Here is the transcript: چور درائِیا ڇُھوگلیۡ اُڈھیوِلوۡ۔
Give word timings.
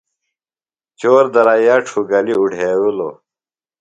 چور 0.99 1.25
درائِیا 1.33 1.75
ڇُھوگلیۡ 1.85 2.37
اُڈھیوِلوۡ۔ 2.41 3.15